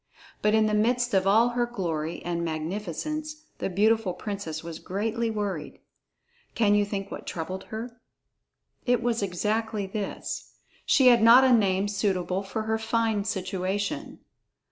[0.41, 5.29] But in the midst of all her glory and magnificence, the beautiful princess was greatly
[5.29, 5.77] worried.
[6.55, 8.01] Can you think what troubled her?
[8.87, 10.53] It was exactly this.
[10.87, 14.21] She had not a name suitable for her fine situation.